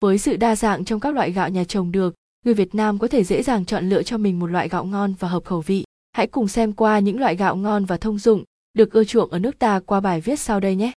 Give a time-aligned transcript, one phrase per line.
[0.00, 2.14] Với sự đa dạng trong các loại gạo nhà trồng được,
[2.44, 5.14] người Việt Nam có thể dễ dàng chọn lựa cho mình một loại gạo ngon
[5.18, 5.84] và hợp khẩu vị.
[6.12, 9.38] Hãy cùng xem qua những loại gạo ngon và thông dụng được ưa chuộng ở
[9.38, 10.92] nước ta qua bài viết sau đây nhé.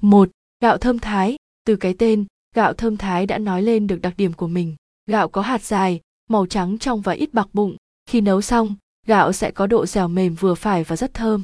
[0.00, 0.30] 1.
[0.60, 2.24] Gạo thơm thái, từ cái tên,
[2.54, 4.76] gạo thơm thái đã nói lên được đặc điểm của mình.
[5.06, 6.00] Gạo có hạt dài,
[6.30, 7.76] màu trắng trong và ít bạc bụng.
[8.06, 8.74] Khi nấu xong,
[9.06, 11.42] gạo sẽ có độ dẻo mềm vừa phải và rất thơm.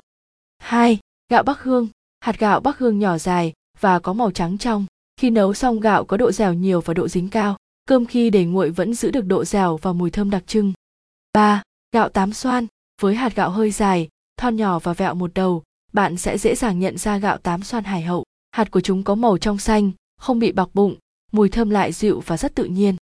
[0.59, 0.99] 2.
[1.30, 1.89] Gạo Bắc Hương,
[2.21, 4.87] hạt gạo Bắc Hương nhỏ dài và có màu trắng trong.
[5.19, 7.57] Khi nấu xong gạo có độ dẻo nhiều và độ dính cao.
[7.89, 10.73] Cơm khi để nguội vẫn giữ được độ dẻo và mùi thơm đặc trưng.
[11.33, 11.62] 3.
[11.93, 12.66] Gạo tám xoan,
[13.01, 15.62] với hạt gạo hơi dài, thon nhỏ và vẹo một đầu,
[15.93, 18.24] bạn sẽ dễ dàng nhận ra gạo tám xoan hải hậu.
[18.51, 20.96] Hạt của chúng có màu trong xanh, không bị bọc bụng,
[21.32, 22.96] mùi thơm lại dịu và rất tự nhiên.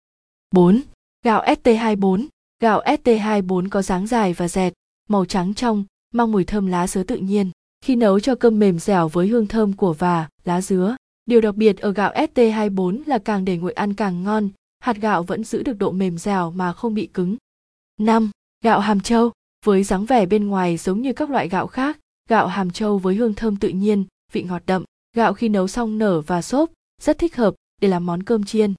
[0.51, 0.81] 4.
[1.25, 2.27] Gạo ST24
[2.61, 4.73] Gạo ST24 có dáng dài và dẹt,
[5.09, 5.85] màu trắng trong,
[6.15, 7.51] mang mùi thơm lá dứa tự nhiên.
[7.85, 10.97] Khi nấu cho cơm mềm dẻo với hương thơm của và, lá dứa.
[11.27, 14.49] Điều đặc biệt ở gạo ST24 là càng để nguội ăn càng ngon,
[14.81, 17.37] hạt gạo vẫn giữ được độ mềm dẻo mà không bị cứng.
[18.01, 18.31] 5.
[18.65, 19.31] Gạo Hàm Châu
[19.65, 21.99] Với dáng vẻ bên ngoài giống như các loại gạo khác,
[22.29, 24.85] gạo Hàm Châu với hương thơm tự nhiên, vị ngọt đậm,
[25.17, 26.71] gạo khi nấu xong nở và xốp,
[27.03, 28.75] rất thích hợp để làm món cơm chiên.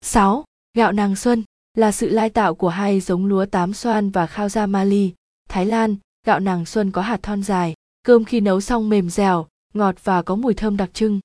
[0.00, 0.44] 6.
[0.74, 4.48] Gạo nàng xuân là sự lai tạo của hai giống lúa tám xoan và khao
[4.48, 5.12] gia Mali,
[5.48, 9.46] Thái Lan, gạo nàng xuân có hạt thon dài, cơm khi nấu xong mềm dẻo,
[9.74, 11.20] ngọt và có mùi thơm đặc trưng.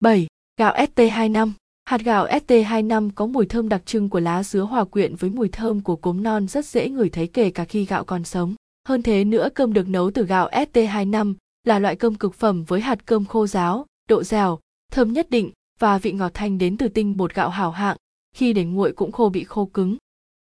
[0.00, 0.26] 7.
[0.56, 1.50] Gạo ST25
[1.84, 5.48] Hạt gạo ST25 có mùi thơm đặc trưng của lá dứa hòa quyện với mùi
[5.48, 8.54] thơm của cốm non rất dễ ngửi thấy kể cả khi gạo còn sống.
[8.88, 12.80] Hơn thế nữa cơm được nấu từ gạo ST25 là loại cơm cực phẩm với
[12.80, 14.58] hạt cơm khô ráo, độ dẻo,
[14.92, 17.96] thơm nhất định và vị ngọt thanh đến từ tinh bột gạo hảo hạng,
[18.34, 19.96] khi để nguội cũng khô bị khô cứng.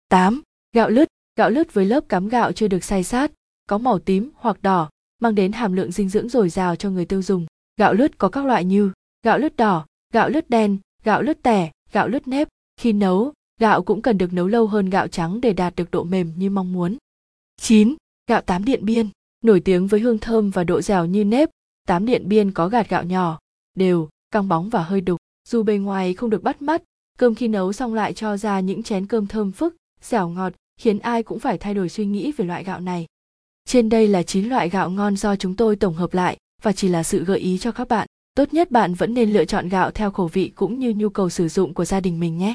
[0.09, 0.41] 8.
[0.75, 3.31] Gạo lứt, gạo lứt với lớp cám gạo chưa được xay sát,
[3.67, 4.89] có màu tím hoặc đỏ,
[5.21, 7.45] mang đến hàm lượng dinh dưỡng dồi dào cho người tiêu dùng.
[7.77, 8.91] Gạo lứt có các loại như
[9.23, 12.47] gạo lứt đỏ, gạo lứt đen, gạo lứt tẻ, gạo lứt nếp.
[12.77, 16.03] Khi nấu, gạo cũng cần được nấu lâu hơn gạo trắng để đạt được độ
[16.03, 16.97] mềm như mong muốn.
[17.57, 17.95] 9.
[18.27, 19.09] Gạo tám điện biên,
[19.43, 21.49] nổi tiếng với hương thơm và độ dẻo như nếp,
[21.87, 23.39] tám điện biên có gạt gạo nhỏ,
[23.75, 25.17] đều, căng bóng và hơi đục.
[25.47, 26.83] Dù bề ngoài không được bắt mắt,
[27.17, 30.99] cơm khi nấu xong lại cho ra những chén cơm thơm phức, dẻo ngọt, khiến
[30.99, 33.05] ai cũng phải thay đổi suy nghĩ về loại gạo này.
[33.65, 36.87] Trên đây là 9 loại gạo ngon do chúng tôi tổng hợp lại và chỉ
[36.87, 38.07] là sự gợi ý cho các bạn.
[38.39, 41.29] Tốt nhất bạn vẫn nên lựa chọn gạo theo khẩu vị cũng như nhu cầu
[41.29, 42.47] sử dụng của gia đình mình nhé.